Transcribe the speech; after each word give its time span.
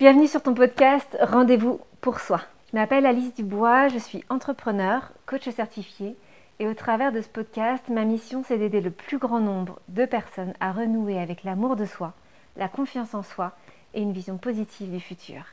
Bienvenue 0.00 0.26
sur 0.26 0.42
ton 0.42 0.54
podcast 0.54 1.16
Rendez-vous 1.20 1.78
pour 2.00 2.18
soi. 2.18 2.40
Je 2.68 2.76
m'appelle 2.76 3.06
Alice 3.06 3.32
Dubois, 3.32 3.86
je 3.86 3.98
suis 3.98 4.24
entrepreneur, 4.28 5.12
coach 5.24 5.48
certifié 5.50 6.16
et 6.58 6.66
au 6.66 6.74
travers 6.74 7.12
de 7.12 7.20
ce 7.20 7.28
podcast, 7.28 7.84
ma 7.88 8.04
mission 8.04 8.42
c'est 8.44 8.58
d'aider 8.58 8.80
le 8.80 8.90
plus 8.90 9.18
grand 9.18 9.38
nombre 9.38 9.78
de 9.86 10.04
personnes 10.04 10.52
à 10.58 10.72
renouer 10.72 11.20
avec 11.20 11.44
l'amour 11.44 11.76
de 11.76 11.84
soi, 11.84 12.12
la 12.56 12.66
confiance 12.66 13.14
en 13.14 13.22
soi 13.22 13.52
et 13.94 14.02
une 14.02 14.12
vision 14.12 14.36
positive 14.36 14.90
du 14.90 14.98
futur. 14.98 15.44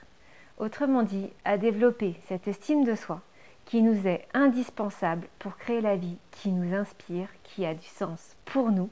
Autrement 0.57 1.03
dit, 1.03 1.29
à 1.45 1.59
développer 1.59 2.15
cette 2.27 2.47
estime 2.47 2.83
de 2.83 2.95
soi 2.95 3.21
qui 3.65 3.83
nous 3.83 4.07
est 4.07 4.27
indispensable 4.33 5.27
pour 5.37 5.55
créer 5.55 5.81
la 5.81 5.95
vie 5.95 6.17
qui 6.31 6.49
nous 6.49 6.75
inspire, 6.75 7.27
qui 7.43 7.63
a 7.63 7.75
du 7.75 7.87
sens 7.87 8.35
pour 8.45 8.71
nous 8.71 8.89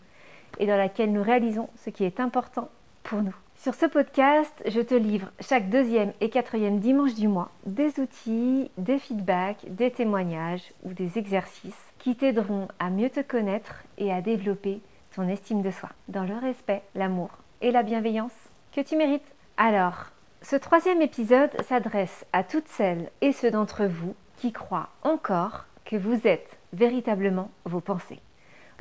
et 0.59 0.67
dans 0.67 0.77
laquelle 0.77 1.11
nous 1.11 1.23
réalisons 1.23 1.69
ce 1.75 1.89
qui 1.89 2.03
est 2.03 2.19
important 2.19 2.69
pour 3.01 3.23
nous. 3.23 3.35
Sur 3.61 3.75
ce 3.75 3.85
podcast, 3.85 4.53
je 4.67 4.79
te 4.79 4.95
livre 4.95 5.27
chaque 5.41 5.69
deuxième 5.69 6.13
et 6.21 6.29
quatrième 6.29 6.79
dimanche 6.79 7.15
du 7.15 7.27
mois 7.27 7.51
des 7.65 7.99
outils, 7.99 8.71
des 8.77 8.97
feedbacks, 8.97 9.65
des 9.67 9.91
témoignages 9.91 10.71
ou 10.85 10.93
des 10.93 11.17
exercices 11.17 11.91
qui 11.97 12.15
t'aideront 12.15 12.69
à 12.79 12.89
mieux 12.89 13.09
te 13.09 13.19
connaître 13.19 13.83
et 13.97 14.13
à 14.13 14.21
développer 14.21 14.79
ton 15.13 15.27
estime 15.27 15.61
de 15.61 15.71
soi 15.71 15.89
dans 16.07 16.23
le 16.23 16.37
respect, 16.37 16.83
l'amour 16.95 17.31
et 17.59 17.71
la 17.71 17.83
bienveillance 17.83 18.31
que 18.71 18.79
tu 18.79 18.95
mérites. 18.95 19.35
Alors, 19.57 20.05
ce 20.41 20.55
troisième 20.55 21.01
épisode 21.01 21.51
s'adresse 21.67 22.25
à 22.31 22.45
toutes 22.45 22.69
celles 22.69 23.11
et 23.19 23.33
ceux 23.33 23.51
d'entre 23.51 23.83
vous 23.83 24.15
qui 24.37 24.53
croient 24.53 24.87
encore 25.03 25.65
que 25.83 25.97
vous 25.97 26.25
êtes 26.25 26.57
véritablement 26.71 27.51
vos 27.65 27.81
pensées. 27.81 28.21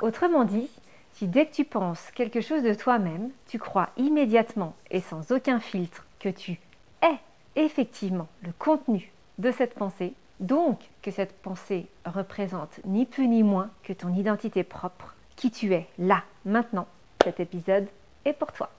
Autrement 0.01 0.45
dit, 0.45 0.71
si 1.19 1.27
dès 1.27 1.47
que 1.47 1.53
tu 1.53 1.65
penses 1.65 2.13
quelque 2.13 2.41
chose 2.41 2.63
de 2.63 2.75
toi-même, 2.75 3.31
tu 3.49 3.59
crois 3.59 3.89
immédiatement 3.97 4.77
et 4.93 5.01
sans 5.01 5.33
aucun 5.33 5.59
filtre 5.59 6.07
que 6.21 6.29
tu 6.29 6.61
es 7.03 7.17
effectivement 7.57 8.29
le 8.43 8.53
contenu 8.57 9.11
de 9.39 9.51
cette 9.51 9.75
pensée, 9.75 10.15
donc 10.39 10.79
que 11.03 11.11
cette 11.11 11.37
pensée 11.43 11.89
représente 12.05 12.79
ni 12.85 13.05
plus 13.05 13.27
ni 13.27 13.43
moins 13.43 13.69
que 13.83 13.93
ton 13.93 14.15
identité 14.15 14.63
propre, 14.63 15.17
qui 15.35 15.51
tu 15.51 15.75
es 15.75 15.89
là, 15.99 16.23
maintenant, 16.45 16.87
cet 17.25 17.41
épisode 17.41 17.89
est 18.25 18.33
pour 18.33 18.53
toi. 18.53 18.71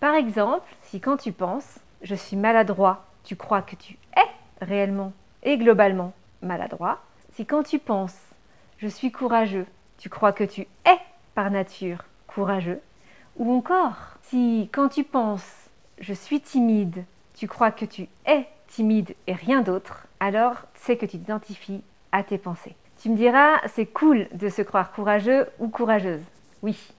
Par 0.00 0.14
exemple, 0.14 0.74
si 0.84 0.98
quand 0.98 1.18
tu 1.18 1.32
penses 1.32 1.78
je 2.00 2.14
suis 2.14 2.38
maladroit, 2.38 3.04
tu 3.22 3.36
crois 3.36 3.60
que 3.60 3.76
tu 3.76 3.98
es 4.16 4.64
réellement 4.64 5.12
et 5.42 5.58
globalement 5.58 6.14
maladroit, 6.40 7.02
si 7.34 7.44
quand 7.44 7.64
tu 7.64 7.78
penses 7.78 8.18
je 8.78 8.88
suis 8.88 9.12
courageux, 9.12 9.66
tu 9.98 10.08
crois 10.08 10.32
que 10.32 10.44
tu 10.44 10.62
es 10.62 10.98
par 11.34 11.50
nature 11.50 12.04
courageux 12.26 12.80
Ou 13.36 13.52
encore, 13.52 14.16
si 14.22 14.68
quand 14.72 14.88
tu 14.88 15.04
penses 15.04 15.62
je 16.02 16.12
suis 16.12 16.40
timide, 16.40 17.04
tu 17.34 17.46
crois 17.46 17.70
que 17.70 17.84
tu 17.84 18.08
es 18.26 18.46
timide 18.66 19.14
et 19.26 19.32
rien 19.32 19.62
d'autre, 19.62 20.06
alors 20.20 20.56
c'est 20.74 20.96
que 20.96 21.06
tu 21.06 21.18
t'identifies 21.18 21.82
à 22.10 22.22
tes 22.22 22.38
pensées. 22.38 22.74
Tu 23.00 23.08
me 23.08 23.16
diras, 23.16 23.60
c'est 23.68 23.86
cool 23.86 24.26
de 24.32 24.48
se 24.48 24.62
croire 24.62 24.92
courageux 24.92 25.46
ou 25.58 25.68
courageuse. 25.68 26.22
Oui, 26.62 26.92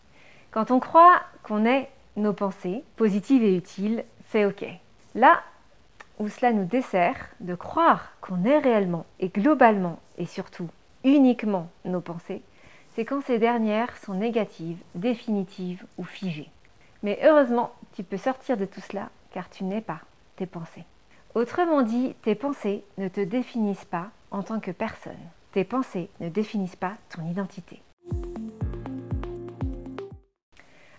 quand 0.52 0.72
on 0.72 0.80
croit 0.80 1.22
qu'on 1.44 1.66
est 1.66 1.90
nos 2.16 2.34
pensées, 2.34 2.84
positives 2.96 3.44
et 3.44 3.56
utiles, 3.56 4.06
c'est 4.30 4.46
ok. 4.46 4.66
Là 5.16 5.42
où 6.20 6.28
cela 6.28 6.54
nous 6.54 6.66
dessert 6.66 7.30
de 7.40 7.56
croire 7.56 8.14
qu'on 8.22 8.46
est 8.46 8.60
réellement 8.60 9.06
et 9.20 9.30
globalement 9.30 10.00
et 10.18 10.26
surtout 10.26 10.70
uniquement 11.04 11.70
nos 11.86 12.02
pensées, 12.02 12.42
c'est 12.96 13.06
quand 13.06 13.22
ces 13.22 13.40
dernières 13.40 13.98
sont 13.98 14.14
négatives, 14.14 14.78
définitives 14.96 15.84
ou 15.98 16.04
figées. 16.04 16.50
Mais 17.02 17.20
heureusement, 17.24 17.74
tu 17.96 18.04
peux 18.04 18.18
sortir 18.18 18.58
de 18.58 18.66
tout 18.66 18.82
cela 18.82 19.10
car 19.32 19.50
tu 19.50 19.64
n'es 19.64 19.82
pas 19.82 20.00
tes 20.36 20.46
pensées. 20.46 20.86
Autrement 21.34 21.82
dit, 21.82 22.16
tes 22.22 22.36
pensées 22.36 22.84
ne 23.00 23.08
te 23.08 23.22
définissent 23.22 23.86
pas 23.86 24.12
en 24.30 24.44
tant 24.44 24.60
que 24.60 24.72
personne. 24.72 25.18
Tes 25.52 25.64
pensées 25.64 26.10
ne 26.20 26.30
définissent 26.30 26.76
pas 26.76 26.94
ton 27.10 27.28
identité. 27.28 27.82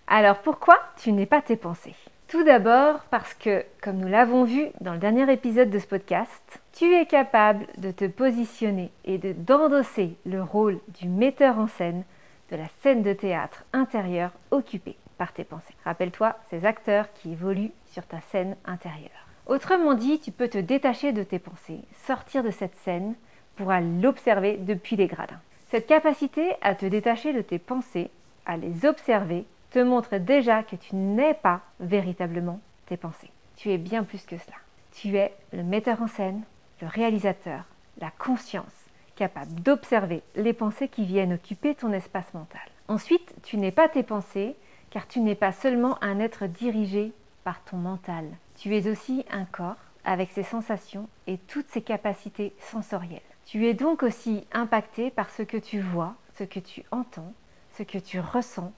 Alors 0.07 0.39
pourquoi 0.41 0.77
tu 0.97 1.11
n'es 1.13 1.25
pas 1.25 1.41
tes 1.41 1.55
pensées? 1.55 1.95
Tout 2.27 2.43
d'abord 2.43 3.01
parce 3.11 3.35
que, 3.35 3.63
comme 3.81 3.97
nous 3.97 4.07
l'avons 4.07 4.45
vu 4.45 4.69
dans 4.81 4.93
le 4.93 4.99
dernier 4.99 5.31
épisode 5.31 5.69
de 5.69 5.77
ce 5.77 5.85
podcast, 5.85 6.59
tu 6.73 6.91
es 6.91 7.05
capable 7.05 7.67
de 7.77 7.91
te 7.91 8.05
positionner 8.05 8.91
et 9.05 9.19
de 9.19 9.31
d'endosser 9.31 10.17
le 10.25 10.41
rôle 10.41 10.79
du 10.99 11.07
metteur 11.07 11.59
en 11.59 11.67
scène 11.67 12.03
de 12.49 12.55
la 12.55 12.67
scène 12.81 13.03
de 13.03 13.13
théâtre 13.13 13.63
intérieure 13.73 14.31
occupée 14.49 14.97
par 15.19 15.33
tes 15.33 15.43
pensées. 15.43 15.75
Rappelle-toi 15.83 16.35
ces 16.49 16.65
acteurs 16.65 17.13
qui 17.13 17.31
évoluent 17.31 17.71
sur 17.91 18.05
ta 18.07 18.21
scène 18.31 18.55
intérieure. 18.65 19.27
Autrement 19.45 19.93
dit, 19.93 20.19
tu 20.19 20.31
peux 20.31 20.47
te 20.47 20.57
détacher 20.57 21.11
de 21.11 21.21
tes 21.21 21.39
pensées, 21.39 21.81
sortir 22.07 22.43
de 22.43 22.51
cette 22.51 22.75
scène 22.77 23.13
pour 23.55 23.71
l'observer 24.01 24.57
depuis 24.57 24.95
les 24.95 25.07
gradins. 25.07 25.39
Cette 25.69 25.85
capacité 25.85 26.53
à 26.61 26.73
te 26.73 26.87
détacher 26.87 27.33
de 27.33 27.41
tes 27.41 27.59
pensées, 27.59 28.09
à 28.47 28.57
les 28.57 28.85
observer, 28.85 29.45
te 29.75 29.79
montre 29.79 30.15
déjà 30.15 30.63
que 30.63 30.77
tu 30.77 30.95
n'es 30.95 31.33
pas 31.33 31.59
véritablement 31.81 32.61
tes 32.85 32.95
pensées. 32.95 33.29
Tu 33.57 33.73
es 33.73 33.77
bien 33.77 34.05
plus 34.05 34.25
que 34.25 34.37
cela. 34.37 34.55
Tu 34.93 35.17
es 35.17 35.33
le 35.51 35.63
metteur 35.63 36.01
en 36.01 36.07
scène, 36.07 36.43
le 36.81 36.87
réalisateur, 36.87 37.65
la 37.99 38.09
conscience, 38.09 38.85
capable 39.17 39.53
d'observer 39.55 40.23
les 40.37 40.53
pensées 40.53 40.87
qui 40.87 41.03
viennent 41.03 41.33
occuper 41.33 41.75
ton 41.75 41.91
espace 41.91 42.33
mental. 42.33 42.61
Ensuite, 42.87 43.35
tu 43.43 43.57
n'es 43.57 43.73
pas 43.73 43.89
tes 43.89 44.03
pensées, 44.03 44.55
car 44.91 45.09
tu 45.09 45.19
n'es 45.19 45.35
pas 45.35 45.51
seulement 45.51 46.01
un 46.01 46.19
être 46.19 46.45
dirigé 46.47 47.11
par 47.43 47.61
ton 47.65 47.75
mental. 47.75 48.23
Tu 48.55 48.77
es 48.77 48.89
aussi 48.89 49.25
un 49.29 49.43
corps 49.43 49.75
avec 50.05 50.31
ses 50.31 50.43
sensations 50.43 51.09
et 51.27 51.37
toutes 51.37 51.67
ses 51.67 51.81
capacités 51.81 52.55
sensorielles. 52.61 53.19
Tu 53.45 53.67
es 53.67 53.73
donc 53.73 54.03
aussi 54.03 54.47
impacté 54.53 55.11
par 55.11 55.29
ce 55.31 55.43
que 55.43 55.57
tu 55.57 55.81
vois, 55.81 56.15
ce 56.37 56.45
que 56.45 56.61
tu 56.61 56.85
entends, 56.91 57.33
ce 57.77 57.83
que 57.83 57.97
tu 57.97 58.21
ressens, 58.21 58.71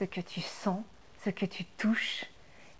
ce 0.00 0.04
que 0.04 0.20
tu 0.22 0.40
sens, 0.40 0.82
ce 1.22 1.30
que 1.30 1.44
tu 1.44 1.64
touches, 1.76 2.24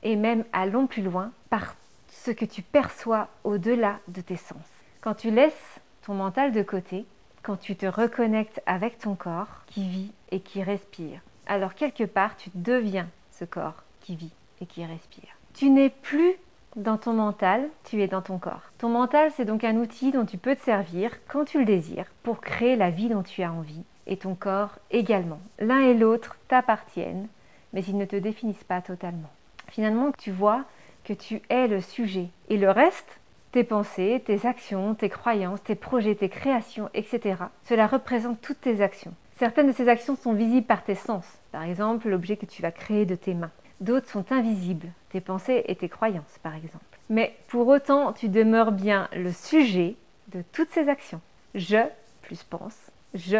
et 0.03 0.17
même 0.17 0.45
allons 0.55 0.87
plus 0.87 1.03
loin, 1.03 1.33
par 1.51 1.77
ce 2.09 2.31
que 2.31 2.47
tu 2.47 2.63
perçois 2.63 3.29
au-delà 3.45 3.99
de 4.09 4.23
tes 4.23 4.37
sens. 4.37 4.65
Quand 5.03 5.15
tu 5.15 5.31
laisses 5.31 5.81
ton 6.03 6.15
mental 6.15 6.51
de 6.51 6.63
côté, 6.63 7.05
quand 7.43 7.57
tu 7.57 7.77
te 7.77 7.85
reconnectes 7.85 8.63
avec 8.65 8.99
ton 8.99 9.15
corps 9.15 9.65
qui 9.67 9.87
vit 9.87 10.13
et 10.31 10.41
qui 10.41 10.63
respire, 10.63 11.21
alors 11.47 11.75
quelque 11.75 12.05
part 12.05 12.37
tu 12.37 12.51
deviens 12.55 13.09
ce 13.31 13.45
corps 13.45 13.83
qui 14.01 14.17
vit 14.17 14.33
et 14.63 14.67
qui 14.67 14.85
respire. 14.85 15.37
Tu 15.53 15.69
n'es 15.69 15.91
plus 15.91 16.37
dans 16.77 16.97
ton 16.97 17.13
mental, 17.13 17.69
tu 17.85 18.01
es 18.03 18.09
dans 18.09 18.23
ton 18.23 18.39
corps. 18.39 18.63
Ton 18.79 18.89
mental, 18.89 19.31
c'est 19.37 19.45
donc 19.45 19.65
un 19.65 19.77
outil 19.77 20.13
dont 20.13 20.25
tu 20.25 20.39
peux 20.39 20.57
te 20.57 20.63
servir 20.63 21.11
quand 21.29 21.45
tu 21.45 21.59
le 21.59 21.65
désires 21.67 22.07
pour 22.23 22.41
créer 22.41 22.77
la 22.77 22.91
vie 22.91 23.09
dont 23.09 23.23
tu 23.23 23.43
as 23.43 23.53
envie 23.53 23.85
et 24.11 24.19
ton 24.19 24.35
corps 24.35 24.79
également. 24.91 25.41
L'un 25.59 25.81
et 25.81 25.95
l'autre 25.95 26.37
t'appartiennent, 26.49 27.29
mais 27.73 27.83
ils 27.85 27.97
ne 27.97 28.05
te 28.05 28.17
définissent 28.17 28.65
pas 28.65 28.83
totalement. 28.83 29.31
Finalement, 29.69 30.13
tu 30.13 30.31
vois, 30.31 30.65
que 31.05 31.13
tu 31.15 31.41
es 31.49 31.69
le 31.69 31.81
sujet. 31.81 32.29
Et 32.49 32.59
le 32.59 32.71
reste, 32.71 33.21
tes 33.53 33.65
pensées, 33.65 34.23
tes 34.27 34.47
actions, 34.47 34.95
tes 34.95 35.09
croyances, 35.09 35.63
tes 35.63 35.75
projets, 35.75 36.15
tes 36.15 36.29
créations, 36.29 36.91
etc. 36.93 37.37
Cela 37.65 37.87
représente 37.87 38.41
toutes 38.41 38.61
tes 38.61 38.83
actions. 38.83 39.15
Certaines 39.39 39.69
de 39.69 39.73
ces 39.73 39.89
actions 39.89 40.17
sont 40.17 40.35
visibles 40.35 40.67
par 40.67 40.85
tes 40.85 40.95
sens, 40.95 41.25
par 41.51 41.63
exemple 41.63 42.09
l'objet 42.09 42.37
que 42.37 42.45
tu 42.45 42.61
vas 42.61 42.73
créer 42.73 43.07
de 43.07 43.15
tes 43.15 43.33
mains. 43.33 43.51
D'autres 43.81 44.11
sont 44.11 44.31
invisibles, 44.33 44.89
tes 45.09 45.23
pensées 45.23 45.65
et 45.67 45.77
tes 45.77 45.89
croyances, 45.89 46.39
par 46.43 46.55
exemple. 46.55 46.85
Mais 47.09 47.35
pour 47.49 47.67
autant, 47.69 48.13
tu 48.13 48.29
demeures 48.29 48.73
bien 48.73 49.09
le 49.17 49.33
sujet 49.33 49.97
de 50.29 50.43
toutes 50.53 50.71
ces 50.71 50.89
actions. 50.89 51.23
Je 51.55 51.79
plus 52.23 52.43
pense, 52.43 52.77
je 53.15 53.39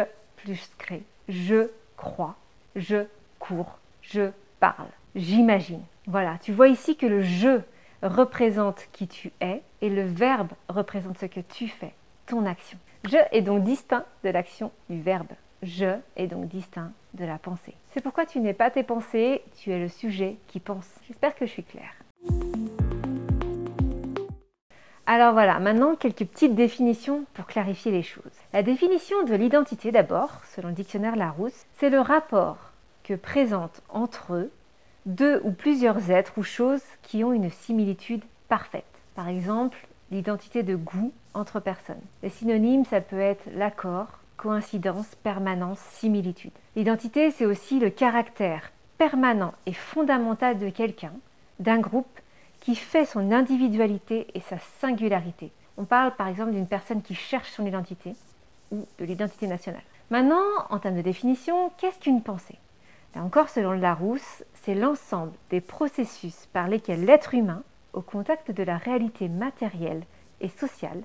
je 1.27 1.69
crois, 1.97 2.35
je 2.75 3.05
cours, 3.39 3.77
je 4.01 4.31
parle, 4.59 4.87
j'imagine. 5.15 5.81
Voilà, 6.07 6.37
tu 6.41 6.51
vois 6.51 6.67
ici 6.67 6.95
que 6.95 7.05
le 7.05 7.21
je 7.21 7.59
représente 8.03 8.87
qui 8.91 9.07
tu 9.07 9.31
es 9.41 9.61
et 9.81 9.89
le 9.89 10.03
verbe 10.03 10.51
représente 10.69 11.17
ce 11.19 11.25
que 11.25 11.39
tu 11.39 11.67
fais, 11.67 11.93
ton 12.25 12.45
action. 12.45 12.77
Je 13.09 13.17
est 13.31 13.41
donc 13.41 13.63
distinct 13.63 14.05
de 14.23 14.29
l'action 14.29 14.71
du 14.89 15.01
verbe. 15.01 15.31
Je 15.63 15.95
est 16.15 16.27
donc 16.27 16.47
distinct 16.47 16.91
de 17.13 17.25
la 17.25 17.37
pensée. 17.37 17.75
C'est 17.91 18.01
pourquoi 18.01 18.25
tu 18.25 18.39
n'es 18.39 18.53
pas 18.53 18.71
tes 18.71 18.83
pensées, 18.83 19.43
tu 19.57 19.71
es 19.71 19.79
le 19.79 19.89
sujet 19.89 20.37
qui 20.47 20.59
pense. 20.59 20.87
J'espère 21.07 21.35
que 21.35 21.45
je 21.45 21.51
suis 21.51 21.63
claire. 21.63 21.93
Alors 25.05 25.33
voilà, 25.33 25.59
maintenant 25.59 25.95
quelques 25.95 26.25
petites 26.25 26.55
définitions 26.55 27.25
pour 27.33 27.45
clarifier 27.45 27.91
les 27.91 28.03
choses. 28.03 28.23
La 28.53 28.63
définition 28.63 29.23
de 29.23 29.33
l'identité 29.33 29.93
d'abord, 29.93 30.41
selon 30.53 30.67
le 30.69 30.73
dictionnaire 30.73 31.15
Larousse, 31.15 31.65
c'est 31.77 31.89
le 31.89 32.01
rapport 32.01 32.57
que 33.01 33.13
présente 33.13 33.81
entre 33.87 34.33
eux 34.33 34.51
deux 35.05 35.39
ou 35.45 35.51
plusieurs 35.51 36.11
êtres 36.11 36.33
ou 36.35 36.43
choses 36.43 36.83
qui 37.01 37.23
ont 37.23 37.31
une 37.31 37.49
similitude 37.49 38.25
parfaite. 38.49 38.83
Par 39.15 39.29
exemple, 39.29 39.87
l'identité 40.11 40.63
de 40.63 40.75
goût 40.75 41.13
entre 41.33 41.61
personnes. 41.61 42.01
Les 42.23 42.29
synonymes, 42.29 42.83
ça 42.83 42.99
peut 42.99 43.21
être 43.21 43.45
l'accord, 43.55 44.19
coïncidence, 44.35 45.15
permanence, 45.23 45.79
similitude. 45.79 46.51
L'identité, 46.75 47.31
c'est 47.31 47.45
aussi 47.45 47.79
le 47.79 47.89
caractère 47.89 48.73
permanent 48.97 49.53
et 49.65 49.73
fondamental 49.73 50.59
de 50.59 50.69
quelqu'un, 50.69 51.13
d'un 51.59 51.79
groupe, 51.79 52.19
qui 52.59 52.75
fait 52.75 53.05
son 53.05 53.31
individualité 53.31 54.27
et 54.35 54.41
sa 54.41 54.57
singularité. 54.81 55.53
On 55.77 55.85
parle 55.85 56.13
par 56.17 56.27
exemple 56.27 56.51
d'une 56.51 56.67
personne 56.67 57.01
qui 57.01 57.15
cherche 57.15 57.49
son 57.51 57.65
identité 57.65 58.13
ou 58.71 58.85
de 58.99 59.05
l'identité 59.05 59.47
nationale. 59.47 59.83
Maintenant, 60.09 60.43
en 60.69 60.79
termes 60.79 60.97
de 60.97 61.01
définition, 61.01 61.71
qu'est-ce 61.77 61.99
qu'une 61.99 62.21
pensée? 62.21 62.57
Là 63.15 63.23
encore, 63.23 63.49
selon 63.49 63.71
Larousse, 63.71 64.43
c'est 64.53 64.75
l'ensemble 64.75 65.33
des 65.49 65.61
processus 65.61 66.47
par 66.53 66.67
lesquels 66.67 67.05
l'être 67.05 67.33
humain, 67.33 67.63
au 67.93 68.01
contact 68.01 68.51
de 68.51 68.63
la 68.63 68.77
réalité 68.77 69.27
matérielle 69.27 70.03
et 70.39 70.47
sociale, 70.49 71.01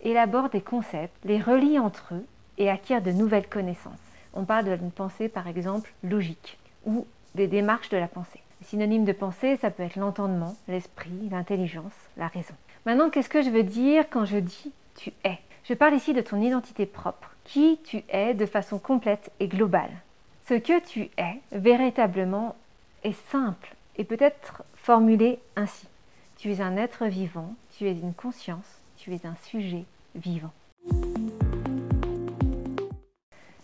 élabore 0.00 0.48
des 0.50 0.60
concepts, 0.60 1.16
les 1.24 1.40
relie 1.40 1.78
entre 1.78 2.14
eux 2.14 2.24
et 2.58 2.70
acquiert 2.70 3.02
de 3.02 3.12
nouvelles 3.12 3.48
connaissances. 3.48 3.98
On 4.34 4.44
parle 4.44 4.76
d'une 4.76 4.90
pensée 4.90 5.28
par 5.28 5.46
exemple 5.46 5.92
logique 6.02 6.58
ou 6.84 7.06
des 7.34 7.46
démarches 7.46 7.90
de 7.90 7.96
la 7.96 8.08
pensée. 8.08 8.40
Synonyme 8.62 9.04
de 9.04 9.12
pensée, 9.12 9.56
ça 9.56 9.70
peut 9.70 9.82
être 9.82 9.96
l'entendement, 9.96 10.56
l'esprit, 10.66 11.28
l'intelligence, 11.30 11.92
la 12.16 12.26
raison. 12.26 12.54
Maintenant, 12.84 13.10
qu'est-ce 13.10 13.28
que 13.28 13.42
je 13.42 13.50
veux 13.50 13.62
dire 13.62 14.06
quand 14.10 14.24
je 14.24 14.38
dis 14.38 14.72
tu 14.94 15.12
es? 15.24 15.38
Je 15.68 15.74
parle 15.74 15.94
ici 15.94 16.14
de 16.14 16.20
ton 16.20 16.40
identité 16.40 16.86
propre, 16.86 17.34
qui 17.42 17.80
tu 17.82 18.04
es 18.08 18.34
de 18.34 18.46
façon 18.46 18.78
complète 18.78 19.32
et 19.40 19.48
globale. 19.48 19.90
Ce 20.48 20.54
que 20.54 20.78
tu 20.78 21.10
es 21.18 21.40
véritablement 21.50 22.54
est 23.02 23.20
simple 23.30 23.74
et 23.96 24.04
peut 24.04 24.16
être 24.20 24.62
formulé 24.76 25.40
ainsi. 25.56 25.88
Tu 26.36 26.52
es 26.52 26.60
un 26.60 26.76
être 26.76 27.06
vivant, 27.06 27.52
tu 27.76 27.88
es 27.88 27.92
une 27.92 28.14
conscience, 28.14 28.80
tu 28.96 29.12
es 29.12 29.26
un 29.26 29.34
sujet 29.42 29.84
vivant. 30.14 30.52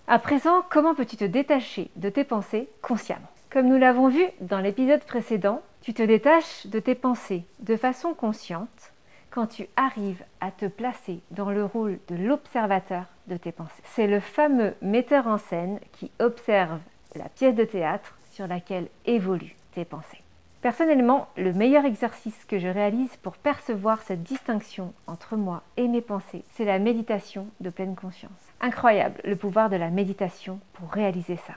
À 0.08 0.18
présent, 0.18 0.64
comment 0.70 0.96
peux-tu 0.96 1.16
te 1.16 1.24
détacher 1.24 1.88
de 1.94 2.08
tes 2.08 2.24
pensées 2.24 2.68
consciemment? 2.82 3.30
Comme 3.48 3.68
nous 3.68 3.78
l'avons 3.78 4.08
vu 4.08 4.24
dans 4.40 4.58
l'épisode 4.58 5.04
précédent, 5.04 5.62
tu 5.82 5.94
te 5.94 6.02
détaches 6.02 6.66
de 6.66 6.80
tes 6.80 6.96
pensées 6.96 7.44
de 7.60 7.76
façon 7.76 8.12
consciente 8.12 8.91
quand 9.32 9.46
tu 9.46 9.66
arrives 9.76 10.22
à 10.40 10.50
te 10.50 10.66
placer 10.66 11.20
dans 11.30 11.50
le 11.50 11.64
rôle 11.64 11.98
de 12.08 12.16
l'observateur 12.16 13.06
de 13.26 13.36
tes 13.36 13.50
pensées. 13.50 13.82
C'est 13.84 14.06
le 14.06 14.20
fameux 14.20 14.74
metteur 14.82 15.26
en 15.26 15.38
scène 15.38 15.80
qui 15.92 16.10
observe 16.20 16.78
la 17.16 17.28
pièce 17.28 17.54
de 17.54 17.64
théâtre 17.64 18.16
sur 18.30 18.46
laquelle 18.46 18.88
évoluent 19.06 19.56
tes 19.74 19.84
pensées. 19.84 20.22
Personnellement, 20.60 21.28
le 21.36 21.52
meilleur 21.52 21.84
exercice 21.84 22.44
que 22.44 22.58
je 22.58 22.68
réalise 22.68 23.16
pour 23.16 23.36
percevoir 23.36 24.00
cette 24.02 24.22
distinction 24.22 24.92
entre 25.08 25.34
moi 25.34 25.62
et 25.76 25.88
mes 25.88 26.02
pensées, 26.02 26.44
c'est 26.52 26.64
la 26.64 26.78
méditation 26.78 27.48
de 27.60 27.70
pleine 27.70 27.96
conscience. 27.96 28.30
Incroyable 28.60 29.20
le 29.24 29.34
pouvoir 29.34 29.70
de 29.70 29.76
la 29.76 29.90
méditation 29.90 30.60
pour 30.74 30.90
réaliser 30.92 31.36
ça. 31.36 31.54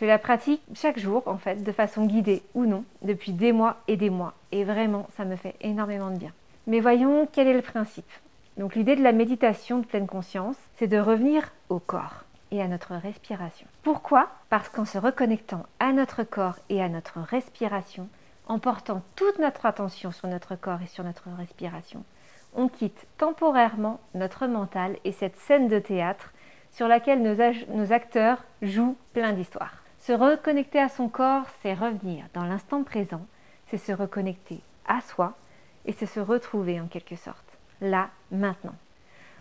Je 0.00 0.04
la 0.06 0.18
pratique 0.18 0.62
chaque 0.74 0.98
jour, 0.98 1.22
en 1.26 1.38
fait, 1.38 1.62
de 1.62 1.70
façon 1.70 2.06
guidée 2.06 2.42
ou 2.54 2.64
non, 2.64 2.84
depuis 3.02 3.30
des 3.30 3.52
mois 3.52 3.76
et 3.86 3.96
des 3.96 4.10
mois. 4.10 4.34
Et 4.50 4.64
vraiment, 4.64 5.06
ça 5.16 5.24
me 5.24 5.36
fait 5.36 5.54
énormément 5.60 6.10
de 6.10 6.18
bien. 6.18 6.32
Mais 6.66 6.80
voyons 6.80 7.28
quel 7.30 7.48
est 7.48 7.54
le 7.54 7.62
principe. 7.62 8.10
Donc 8.56 8.74
l'idée 8.74 8.96
de 8.96 9.02
la 9.02 9.12
méditation 9.12 9.78
de 9.78 9.86
pleine 9.86 10.06
conscience, 10.06 10.56
c'est 10.76 10.86
de 10.86 10.98
revenir 10.98 11.52
au 11.68 11.78
corps 11.78 12.24
et 12.50 12.62
à 12.62 12.68
notre 12.68 12.94
respiration. 12.94 13.66
Pourquoi? 13.82 14.28
Parce 14.48 14.68
qu'en 14.68 14.84
se 14.84 14.98
reconnectant 14.98 15.66
à 15.80 15.92
notre 15.92 16.22
corps 16.22 16.58
et 16.68 16.82
à 16.82 16.88
notre 16.88 17.20
respiration, 17.20 18.08
en 18.46 18.58
portant 18.58 19.02
toute 19.16 19.38
notre 19.38 19.66
attention 19.66 20.12
sur 20.12 20.28
notre 20.28 20.54
corps 20.54 20.82
et 20.82 20.86
sur 20.86 21.02
notre 21.02 21.28
respiration, 21.36 22.04
on 22.54 22.68
quitte 22.68 23.06
temporairement 23.18 24.00
notre 24.14 24.46
mental 24.46 24.96
et 25.04 25.12
cette 25.12 25.36
scène 25.36 25.68
de 25.68 25.78
théâtre 25.78 26.32
sur 26.70 26.88
laquelle 26.88 27.22
nos, 27.22 27.92
acteurs 27.92 28.44
jouent 28.62 28.96
plein 29.12 29.32
d'histoires. 29.32 29.82
Se 29.98 30.12
reconnecter 30.12 30.78
à 30.78 30.88
son 30.88 31.08
corps, 31.08 31.46
c'est 31.62 31.74
revenir 31.74 32.26
dans 32.34 32.44
l'instant 32.44 32.82
présent, 32.82 33.24
c'est 33.68 33.78
se 33.78 33.92
reconnecter 33.92 34.60
à 34.86 35.00
soi 35.00 35.34
et 35.86 35.92
c'est 35.92 36.06
se 36.06 36.20
retrouver 36.20 36.80
en 36.80 36.86
quelque 36.86 37.16
sorte, 37.16 37.58
là, 37.80 38.10
maintenant. 38.30 38.74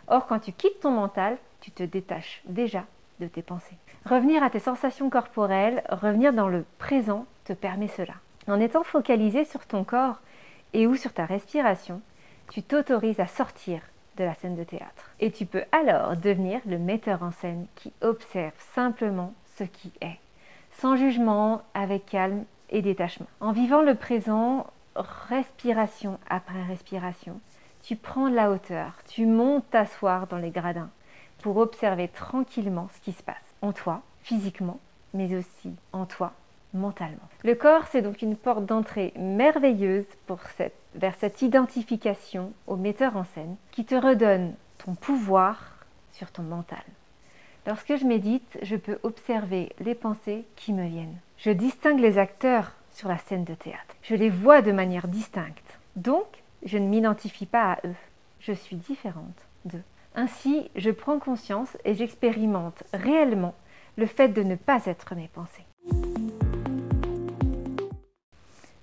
Or, 0.08 0.28
quand 0.28 0.40
tu 0.40 0.52
quittes 0.52 0.82
ton 0.82 0.92
mental, 0.92 1.38
tu 1.62 1.72
te 1.72 1.84
détaches 1.84 2.42
déjà 2.46 2.84
de 3.20 3.28
tes 3.28 3.42
pensées. 3.42 3.78
Revenir 4.06 4.44
à 4.44 4.50
tes 4.50 4.60
sensations 4.60 5.10
corporelles, 5.10 5.84
revenir 5.90 6.34
dans 6.34 6.50
le 6.50 6.66
présent 6.78 7.26
te 7.46 7.54
permet 7.54 7.88
cela. 7.88 8.16
En 8.48 8.60
étant 8.60 8.84
focalisé 8.84 9.46
sur 9.46 9.66
ton 9.66 9.84
corps 9.84 10.20
et 10.74 10.88
ou 10.88 10.96
sur 10.96 11.14
ta 11.14 11.26
respiration, 11.26 12.02
tu 12.52 12.62
t'autorises 12.62 13.22
à 13.22 13.28
sortir 13.28 13.82
de 14.18 14.24
la 14.24 14.36
scène 14.36 14.56
de 14.56 14.64
théâtre. 14.64 15.12
Et 15.20 15.32
tu 15.32 15.46
peux 15.46 15.64
alors 15.72 16.18
devenir 16.18 16.60
le 16.66 16.78
metteur 16.78 17.24
en 17.24 17.32
scène 17.32 17.66
qui 17.76 17.94
observe 18.02 18.54
simplement 18.76 19.34
ce 19.58 19.64
qui 19.64 19.92
est, 20.02 20.20
sans 20.72 20.96
jugement, 20.96 21.62
avec 21.74 22.06
calme 22.06 22.44
et 22.70 22.82
détachement. 22.82 23.28
En 23.40 23.52
vivant 23.52 23.82
le 23.82 23.96
présent, 23.96 24.68
respiration 24.96 26.20
après 26.30 26.62
respiration, 26.64 27.40
tu 27.82 27.96
prends 27.96 28.30
de 28.30 28.36
la 28.36 28.52
hauteur, 28.52 28.94
tu 29.08 29.26
montes 29.26 29.70
t'asseoir 29.70 30.28
dans 30.28 30.38
les 30.38 30.52
gradins 30.52 30.90
pour 31.42 31.58
observer 31.58 32.08
tranquillement 32.08 32.90
ce 32.96 33.02
qui 33.02 33.12
se 33.12 33.24
passe 33.24 33.36
en 33.62 33.74
toi, 33.74 34.02
physiquement, 34.22 34.80
mais 35.14 35.36
aussi 35.36 35.74
en 35.92 36.06
toi, 36.06 36.34
mentalement. 36.74 37.28
Le 37.44 37.56
corps, 37.56 37.86
c'est 37.92 38.02
donc 38.02 38.22
une 38.22 38.38
porte 38.38 38.66
d'entrée 38.66 39.14
merveilleuse 39.18 40.06
pour 40.26 40.40
cette, 40.58 40.76
vers 40.96 41.16
cette 41.16 41.42
identification 41.42 42.54
au 42.68 42.78
metteur 42.78 43.18
en 43.18 43.26
scène 43.26 43.56
qui 43.72 43.86
te 43.86 43.96
redonne 43.96 44.54
ton 44.84 44.96
pouvoir 44.96 45.86
sur 46.14 46.32
ton 46.32 46.44
mental. 46.44 46.84
Lorsque 47.66 47.96
je 47.96 48.06
médite, 48.06 48.58
je 48.62 48.76
peux 48.76 49.00
observer 49.04 49.72
les 49.80 49.96
pensées 49.96 50.46
qui 50.56 50.74
me 50.74 50.86
viennent. 50.86 51.18
Je 51.38 51.50
distingue 51.50 52.00
les 52.00 52.18
acteurs 52.18 52.74
sur 52.94 53.10
la 53.10 53.18
scène 53.18 53.44
de 53.44 53.54
théâtre. 53.54 53.96
Je 54.02 54.16
les 54.16 54.30
vois 54.30 54.62
de 54.62 54.72
manière 54.72 55.08
distincte. 55.08 55.80
Donc, 55.96 56.44
je 56.66 56.78
ne 56.78 56.88
m'identifie 56.88 57.46
pas 57.46 57.74
à 57.74 57.88
eux. 57.88 57.96
Je 58.40 58.54
suis 58.54 58.76
différente 58.76 59.48
d'eux. 59.66 59.84
Ainsi, 60.16 60.70
je 60.76 60.92
prends 60.92 61.20
conscience 61.20 61.78
et 61.86 61.96
j'expérimente 61.96 62.84
réellement 62.94 63.56
le 63.98 64.06
fait 64.06 64.30
de 64.30 64.44
ne 64.44 64.56
pas 64.56 64.86
être 64.86 65.16
mes 65.16 65.28
pensées. 65.28 65.66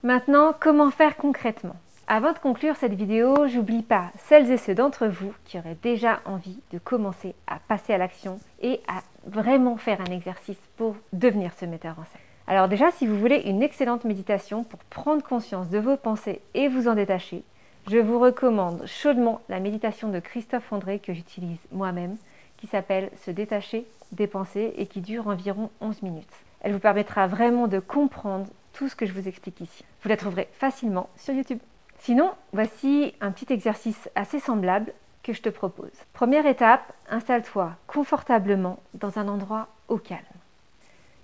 Maintenant, 0.02 0.54
comment 0.58 0.90
faire 0.90 1.16
concrètement? 1.16 1.76
Avant 2.08 2.32
de 2.32 2.38
conclure 2.38 2.74
cette 2.74 2.94
vidéo, 2.94 3.46
j'oublie 3.46 3.82
pas 3.82 4.10
celles 4.18 4.50
et 4.50 4.56
ceux 4.56 4.74
d'entre 4.74 5.06
vous 5.06 5.32
qui 5.44 5.58
auraient 5.58 5.76
déjà 5.80 6.20
envie 6.24 6.58
de 6.72 6.78
commencer 6.78 7.36
à 7.46 7.60
passer 7.60 7.92
à 7.92 7.98
l'action 7.98 8.40
et 8.60 8.80
à 8.88 9.02
vraiment 9.26 9.76
faire 9.76 10.00
un 10.00 10.12
exercice 10.12 10.60
pour 10.76 10.96
devenir 11.12 11.52
ce 11.52 11.66
metteur 11.66 11.96
en 12.00 12.04
scène. 12.04 12.29
Alors 12.50 12.66
déjà, 12.66 12.90
si 12.90 13.06
vous 13.06 13.16
voulez 13.16 13.42
une 13.46 13.62
excellente 13.62 14.02
méditation 14.02 14.64
pour 14.64 14.80
prendre 14.80 15.22
conscience 15.22 15.70
de 15.70 15.78
vos 15.78 15.96
pensées 15.96 16.40
et 16.54 16.66
vous 16.66 16.88
en 16.88 16.96
détacher, 16.96 17.44
je 17.88 17.98
vous 17.98 18.18
recommande 18.18 18.84
chaudement 18.86 19.40
la 19.48 19.60
méditation 19.60 20.08
de 20.08 20.18
Christophe 20.18 20.72
André 20.72 20.98
que 20.98 21.12
j'utilise 21.12 21.60
moi-même, 21.70 22.16
qui 22.56 22.66
s'appelle 22.66 23.10
Se 23.24 23.30
détacher 23.30 23.86
des 24.10 24.26
pensées 24.26 24.74
et 24.78 24.86
qui 24.86 25.00
dure 25.00 25.28
environ 25.28 25.70
11 25.80 26.02
minutes. 26.02 26.26
Elle 26.62 26.72
vous 26.72 26.80
permettra 26.80 27.28
vraiment 27.28 27.68
de 27.68 27.78
comprendre 27.78 28.48
tout 28.72 28.88
ce 28.88 28.96
que 28.96 29.06
je 29.06 29.12
vous 29.12 29.28
explique 29.28 29.60
ici. 29.60 29.84
Vous 30.02 30.08
la 30.08 30.16
trouverez 30.16 30.48
facilement 30.50 31.08
sur 31.14 31.32
YouTube. 31.32 31.60
Sinon, 32.00 32.32
voici 32.52 33.14
un 33.20 33.30
petit 33.30 33.52
exercice 33.52 34.10
assez 34.16 34.40
semblable 34.40 34.92
que 35.22 35.32
je 35.32 35.40
te 35.40 35.50
propose. 35.50 35.92
Première 36.12 36.46
étape, 36.46 36.92
installe-toi 37.10 37.76
confortablement 37.86 38.80
dans 38.94 39.20
un 39.20 39.28
endroit 39.28 39.68
au 39.86 39.98
calme. 39.98 40.39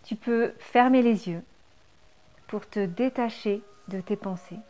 Tu 0.06 0.14
peux 0.14 0.52
fermer 0.60 1.02
les 1.02 1.28
yeux 1.28 1.42
pour 2.46 2.68
te 2.68 2.86
détacher 2.86 3.62
de 3.88 4.00
tes 4.00 4.14
pensées. 4.14 4.60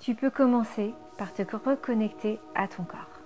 Tu 0.00 0.14
peux 0.14 0.30
commencer 0.30 0.94
par 1.18 1.34
te 1.34 1.42
reconnecter 1.42 2.38
à 2.54 2.66
ton 2.66 2.84
corps. 2.84 3.20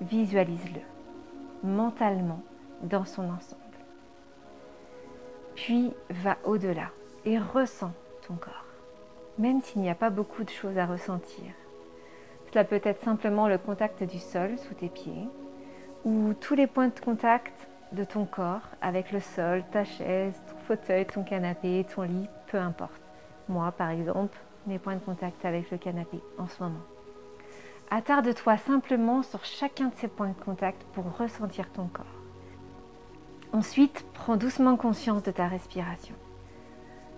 Visualise-le 0.00 0.80
mentalement 1.62 2.42
dans 2.82 3.04
son 3.04 3.24
ensemble. 3.24 3.60
Puis 5.54 5.92
va 6.08 6.38
au-delà 6.44 6.90
et 7.26 7.38
ressens 7.38 7.92
ton 8.26 8.36
corps, 8.36 8.64
même 9.36 9.60
s'il 9.60 9.82
n'y 9.82 9.90
a 9.90 9.94
pas 9.94 10.08
beaucoup 10.08 10.44
de 10.44 10.50
choses 10.50 10.78
à 10.78 10.86
ressentir. 10.86 11.52
Cela 12.50 12.64
peut 12.64 12.80
être 12.82 13.02
simplement 13.02 13.46
le 13.46 13.58
contact 13.58 14.02
du 14.04 14.18
sol 14.18 14.56
sous 14.56 14.74
tes 14.74 14.88
pieds 14.88 15.28
ou 16.04 16.32
tous 16.32 16.54
les 16.54 16.66
points 16.66 16.88
de 16.88 17.00
contact 17.00 17.68
de 17.92 18.04
ton 18.04 18.24
corps 18.24 18.68
avec 18.80 19.12
le 19.12 19.20
sol, 19.20 19.64
ta 19.72 19.84
chaise, 19.84 20.40
ton 20.50 20.56
fauteuil, 20.66 21.06
ton 21.06 21.22
canapé, 21.22 21.86
ton 21.94 22.02
lit, 22.02 22.28
peu 22.48 22.58
importe. 22.58 23.00
Moi, 23.48 23.72
par 23.72 23.90
exemple, 23.90 24.38
mes 24.66 24.78
points 24.78 24.96
de 24.96 25.00
contact 25.00 25.44
avec 25.44 25.70
le 25.70 25.78
canapé 25.78 26.20
en 26.38 26.46
ce 26.46 26.62
moment. 26.62 26.80
Attarde-toi 27.90 28.58
simplement 28.58 29.22
sur 29.22 29.44
chacun 29.44 29.86
de 29.86 29.94
ces 29.94 30.08
points 30.08 30.28
de 30.28 30.44
contact 30.44 30.82
pour 30.92 31.16
ressentir 31.16 31.70
ton 31.72 31.86
corps. 31.86 32.04
Ensuite, 33.52 34.04
prends 34.12 34.36
doucement 34.36 34.76
conscience 34.76 35.22
de 35.22 35.30
ta 35.30 35.48
respiration. 35.48 36.14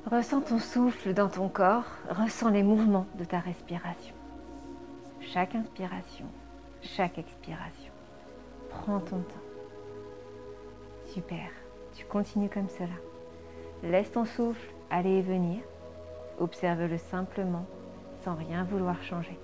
Ressens 0.07 0.43
ton 0.43 0.59
souffle 0.61 1.13
dans 1.13 1.29
ton 1.29 1.49
corps, 1.49 1.85
ressens 2.09 2.51
les 2.51 2.63
mouvements 2.63 3.07
de 3.17 3.25
ta 3.25 3.41
respiration. 3.41 4.15
Chaque 5.21 5.57
inspiration, 5.57 6.27
chaque 6.83 7.19
expiration. 7.19 7.93
Prends 8.71 9.01
ton 9.01 9.19
temps. 9.19 9.50
Super, 11.13 11.51
tu 11.93 12.05
continues 12.05 12.49
comme 12.49 12.69
cela. 12.69 12.95
Laisse 13.83 14.13
ton 14.13 14.25
souffle 14.25 14.73
aller 14.91 15.19
et 15.19 15.23
venir. 15.23 15.59
Observe-le 16.39 16.99
simplement, 16.99 17.67
sans 18.23 18.37
rien 18.37 18.63
vouloir 18.63 19.03
changer. 19.03 19.37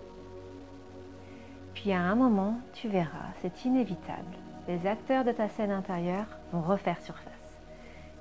Puis 1.75 1.93
à 1.93 2.01
un 2.01 2.15
moment, 2.15 2.61
tu 2.73 2.87
verras, 2.87 3.33
c'est 3.41 3.65
inévitable, 3.65 4.37
les 4.69 4.87
acteurs 4.87 5.25
de 5.25 5.33
ta 5.33 5.49
scène 5.49 5.73
intérieure 5.73 6.27
vont 6.53 6.63
refaire 6.63 7.01
surface. 7.01 7.59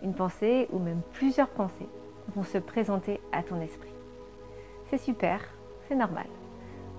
Une 0.02 0.16
pensée 0.16 0.68
ou 0.72 0.80
même 0.80 1.02
plusieurs 1.14 1.50
pensées 1.50 1.90
vont 2.36 2.44
se 2.44 2.58
présenter 2.58 3.22
à 3.32 3.44
ton 3.44 3.62
esprit. 3.62 3.94
C'est 4.90 4.98
super, 4.98 5.40
c'est 5.88 5.96
normal. 5.96 6.28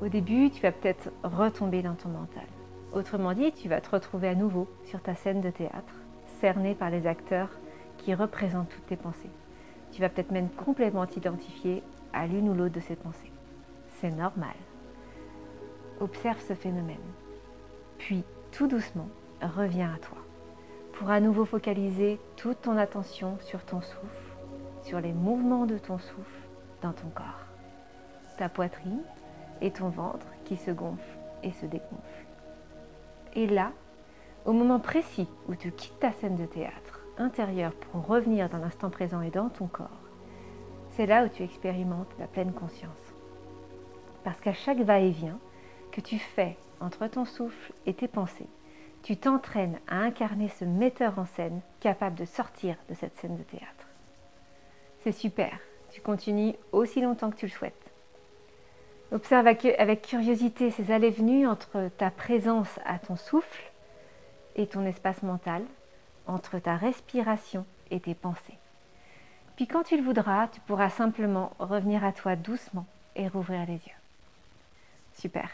Au 0.01 0.07
début, 0.07 0.51
tu 0.51 0.63
vas 0.63 0.71
peut-être 0.71 1.11
retomber 1.25 1.83
dans 1.83 1.95
ton 1.95 2.11
mental. 2.11 2.47
Autrement 2.93 3.33
dit, 3.33 3.51
tu 3.51 3.69
vas 3.69 3.81
te 3.81 3.91
retrouver 3.91 4.29
à 4.29 4.37
nouveau 4.37 4.69
sur 4.85 5.03
ta 5.03 5.17
scène 5.17 5.41
de 5.41 5.51
théâtre, 5.51 6.06
cerné 6.41 6.75
par 6.75 6.91
les 6.91 7.07
acteurs 7.07 7.51
qui 7.99 8.15
représentent 8.15 8.69
toutes 8.69 8.87
tes 8.87 8.97
pensées. 8.97 9.31
Tu 9.93 10.01
vas 10.01 10.09
peut-être 10.09 10.31
même 10.31 10.51
complètement 10.51 11.07
t'identifier 11.07 11.83
à 12.13 12.27
l'une 12.27 12.49
ou 12.49 12.55
l'autre 12.55 12.75
de 12.75 12.81
ces 12.81 12.97
pensées. 12.97 13.33
C'est 14.01 14.11
normal. 14.11 14.55
Observe 16.01 16.41
ce 16.41 16.55
phénomène. 16.55 16.97
Puis, 17.99 18.25
tout 18.53 18.67
doucement, 18.67 19.09
reviens 19.41 19.93
à 19.95 19.99
toi 19.99 20.19
pour 20.93 21.11
à 21.11 21.21
nouveau 21.21 21.45
focaliser 21.45 22.19
toute 22.37 22.63
ton 22.63 22.77
attention 22.77 23.39
sur 23.41 23.65
ton 23.65 23.81
souffle, 23.81 24.37
sur 24.83 25.01
les 25.01 25.13
mouvements 25.13 25.67
de 25.67 25.79
ton 25.79 25.99
souffle 25.99 26.49
dans 26.83 26.93
ton 26.93 27.09
corps. 27.09 27.45
Ta 28.39 28.49
poitrine 28.49 29.03
et 29.61 29.71
ton 29.71 29.89
ventre 29.89 30.27
qui 30.45 30.57
se 30.57 30.71
gonflent 30.71 31.19
et 31.43 31.53
se 31.53 31.67
dégonflent. 31.67 32.27
Et 33.35 33.47
là, 33.47 33.73
au 34.47 34.53
moment 34.53 34.79
précis 34.79 35.29
où 35.49 35.57
tu 35.57 35.73
quittes 35.73 35.99
ta 35.99 36.13
scène 36.13 36.37
de 36.37 36.47
théâtre 36.47 37.01
intérieure 37.19 37.73
pour 37.73 38.07
revenir 38.07 38.49
dans 38.49 38.59
l'instant 38.59 38.91
présent 38.91 39.21
et 39.21 39.31
dans 39.31 39.49
ton 39.49 39.67
corps, 39.67 39.89
c'est 40.91 41.07
là 41.07 41.25
où 41.25 41.29
tu 41.29 41.43
expérimentes 41.43 42.15
la 42.19 42.27
pleine 42.27 42.53
conscience. 42.53 42.93
Parce 44.25 44.41
qu'à 44.41 44.55
chaque 44.55 44.81
va-et-vient 44.81 45.39
que 45.91 46.01
tu 46.01 46.19
fais 46.19 46.57
entre 46.81 47.07
ton 47.09 47.25
souffle 47.25 47.73
et 47.87 47.95
tes 47.95 48.09
pensées, 48.09 48.49
tu 49.03 49.17
t'entraînes 49.17 49.79
à 49.89 49.99
incarner 49.99 50.49
ce 50.49 50.65
metteur 50.65 51.19
en 51.19 51.27
scène 51.27 51.61
capable 51.81 52.17
de 52.17 52.25
sortir 52.25 52.77
de 52.89 52.95
cette 52.95 53.17
scène 53.17 53.37
de 53.37 53.43
théâtre. 53.43 53.89
C'est 55.03 55.13
super, 55.13 55.59
tu 55.91 56.01
continues 56.01 56.55
aussi 56.73 57.01
longtemps 57.01 57.31
que 57.31 57.37
tu 57.37 57.47
le 57.47 57.53
souhaites. 57.53 57.93
Observe 59.13 59.47
avec 59.47 60.03
curiosité 60.03 60.71
ces 60.71 60.91
allées-venues 60.91 61.47
entre 61.47 61.89
ta 61.97 62.11
présence 62.11 62.81
à 62.85 62.99
ton 62.99 63.17
souffle 63.17 63.73
et 64.57 64.67
ton 64.67 64.85
espace 64.85 65.23
mental, 65.23 65.63
entre 66.27 66.59
ta 66.59 66.77
respiration 66.77 67.65
et 67.91 68.01
tes 68.01 68.15
pensées. 68.15 68.59
Puis 69.55 69.67
quand 69.67 69.85
tu 69.85 69.97
le 69.97 70.03
voudras, 70.03 70.49
tu 70.49 70.61
pourras 70.61 70.91
simplement 70.91 71.53
revenir 71.59 72.05
à 72.05 72.13
toi 72.13 72.37
doucement 72.37 72.87
et 73.15 73.29
rouvrir 73.29 73.61
les 73.67 73.75
yeux. 73.75 74.01
Super. 75.15 75.49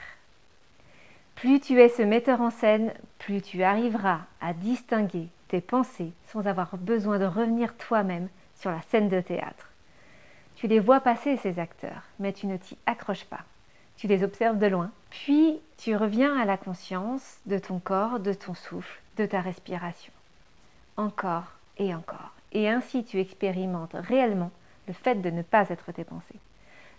Plus 1.37 1.61
tu 1.61 1.81
es 1.81 1.89
ce 1.89 2.03
metteur 2.03 2.41
en 2.41 2.51
scène, 2.51 2.93
plus 3.19 3.43
tu 3.43 3.63
arriveras 3.63 4.21
à 4.41 4.55
distinguer 4.55 5.29
tes 5.49 5.61
pensées 5.61 6.13
sans 6.27 6.47
avoir 6.47 6.77
besoin 6.77 7.19
de 7.19 7.25
revenir 7.25 7.77
toi-même 7.77 8.29
sur 8.57 8.71
la 8.71 8.83
scène 8.83 9.09
de 9.09 9.21
théâtre. 9.21 9.69
Tu 10.57 10.67
les 10.67 10.81
vois 10.81 11.01
passer, 11.01 11.37
ces 11.37 11.59
acteurs, 11.59 12.03
mais 12.19 12.33
tu 12.33 12.47
ne 12.47 12.57
t'y 12.57 12.77
accroches 12.87 13.25
pas. 13.25 13.41
Tu 13.97 14.07
les 14.07 14.23
observes 14.23 14.59
de 14.59 14.67
loin, 14.67 14.91
puis 15.13 15.61
tu 15.79 15.97
reviens 15.97 16.39
à 16.39 16.45
la 16.45 16.57
conscience 16.57 17.39
de 17.47 17.59
ton 17.59 17.79
corps, 17.79 18.21
de 18.21 18.33
ton 18.33 18.55
souffle, 18.55 19.01
de 19.17 19.27
ta 19.27 19.41
respiration. 19.41 20.13
Encore 20.97 21.53
et 21.79 21.95
encore. 21.95 22.33
Et 22.53 22.69
ainsi 22.69 23.05
tu 23.05 23.21
expérimentes 23.21 23.95
réellement 23.95 24.51
le 24.89 24.93
fait 24.93 25.23
de 25.23 25.31
ne 25.31 25.43
pas 25.43 25.69
être 25.71 25.93
tes 25.93 26.05
pensées 26.05 26.41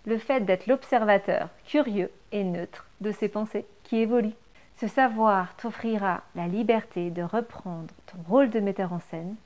le 0.06 0.18
fait 0.18 0.40
d'être 0.40 0.66
l'observateur 0.66 1.48
curieux 1.66 2.10
et 2.32 2.44
neutre 2.44 2.86
de 3.00 3.10
ces 3.10 3.28
pensées 3.28 3.66
qui 3.84 3.96
évoluent. 3.96 4.34
Ce 4.76 4.86
savoir 4.86 5.56
t'offrira 5.56 6.22
la 6.34 6.46
liberté 6.46 7.10
de 7.10 7.22
reprendre 7.22 7.94
ton 8.06 8.18
rôle 8.28 8.50
de 8.50 8.60
metteur 8.60 8.92
en 8.92 9.00
scène, 9.00 9.36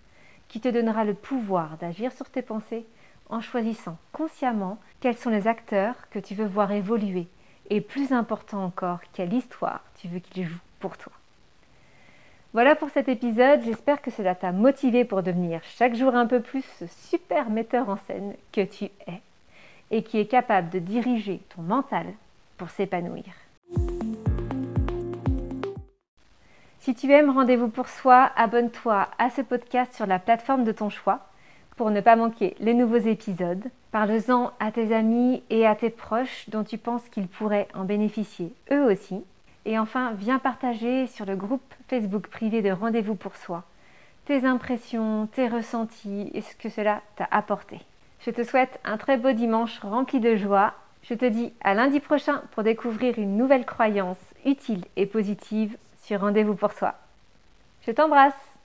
qui 0.49 0.61
te 0.61 0.69
donnera 0.69 1.05
le 1.05 1.15
pouvoir 1.15 1.77
d'agir 1.77 2.13
sur 2.13 2.29
tes 2.31 2.43
pensées 2.43 2.87
en 3.29 3.41
choisissant 3.41 3.99
consciemment 4.13 4.79
quels 5.01 5.17
sont 5.17 5.31
les 5.31 5.47
acteurs 5.47 5.95
que 6.11 6.19
tu 6.19 6.35
veux 6.35 6.47
voir 6.47 6.73
évoluer 6.73 7.29
et 7.69 7.81
plus 7.81 8.13
important 8.13 8.65
encore, 8.65 9.01
quelle 9.13 9.33
histoire 9.33 9.83
tu 10.01 10.09
veux 10.09 10.19
qu'ils 10.19 10.47
jouent 10.47 10.59
pour 10.81 10.97
toi. 10.97 11.13
Voilà 12.55 12.75
pour 12.75 12.89
cet 12.89 13.09
épisode, 13.09 13.61
j'espère 13.63 14.01
que 14.01 14.11
cela 14.11 14.35
t'a 14.35 14.53
motivé 14.53 15.05
pour 15.05 15.23
devenir 15.23 15.61
chaque 15.65 15.95
jour 15.95 16.15
un 16.15 16.27
peu 16.27 16.41
plus 16.41 16.65
ce 16.79 16.87
super 16.87 17.51
metteur 17.51 17.89
en 17.91 17.99
scène 17.99 18.35
que 18.53 18.65
tu 18.65 18.85
es 18.85 19.21
et 19.91 20.03
qui 20.03 20.19
est 20.19 20.27
capable 20.27 20.71
de 20.71 20.79
diriger 20.79 21.41
ton 21.55 21.63
mental 21.63 22.07
pour 22.57 22.71
s'épanouir. 22.71 23.25
Si 26.81 26.95
tu 26.95 27.13
aimes 27.13 27.31
Rendez-vous 27.31 27.69
pour 27.69 27.89
soi, 27.89 28.31
abonne-toi 28.35 29.09
à 29.19 29.29
ce 29.29 29.43
podcast 29.43 29.95
sur 29.95 30.07
la 30.07 30.19
plateforme 30.19 30.65
de 30.65 30.73
ton 30.73 30.89
choix 30.89 31.21
pour 31.79 31.91
ne 31.91 32.01
pas 32.03 32.17
manquer 32.17 32.57
les 32.59 32.75
nouveaux 32.75 32.97
épisodes. 32.97 33.63
Parle-en 33.93 34.53
à 34.59 34.73
tes 34.73 34.95
amis 34.95 35.43
et 35.49 35.67
à 35.67 35.75
tes 35.75 35.91
proches 35.91 36.51
dont 36.51 36.65
tu 36.65 36.77
penses 36.77 37.09
qu'ils 37.09 37.29
pourraient 37.29 37.69
en 37.73 37.85
bénéficier 37.85 38.53
eux 38.73 38.85
aussi. 38.85 39.25
Et 39.65 39.79
enfin, 39.79 40.13
viens 40.13 40.39
partager 40.39 41.07
sur 41.07 41.25
le 41.25 41.37
groupe 41.37 41.75
Facebook 41.89 42.27
privé 42.27 42.61
de 42.61 42.71
Rendez-vous 42.71 43.15
pour 43.15 43.37
soi 43.37 43.65
tes 44.27 44.45
impressions, 44.45 45.27
tes 45.33 45.49
ressentis 45.49 46.31
et 46.35 46.43
ce 46.43 46.55
que 46.55 46.69
cela 46.69 47.01
t'a 47.17 47.27
apporté. 47.31 47.81
Je 48.21 48.31
te 48.31 48.45
souhaite 48.45 48.79
un 48.85 48.99
très 48.99 49.17
beau 49.17 49.33
dimanche 49.33 49.79
rempli 49.79 50.21
de 50.21 50.37
joie. 50.37 50.75
Je 51.03 51.15
te 51.15 51.25
dis 51.25 51.55
à 51.63 51.73
lundi 51.73 51.99
prochain 51.99 52.43
pour 52.51 52.63
découvrir 52.63 53.19
une 53.19 53.39
nouvelle 53.39 53.65
croyance 53.65 54.19
utile 54.45 54.85
et 54.97 55.07
positive 55.07 55.79
sur 56.03 56.21
Rendez-vous 56.21 56.57
pour 56.57 56.73
soi. 56.73 56.97
Je 57.87 57.91
t'embrasse 57.91 58.58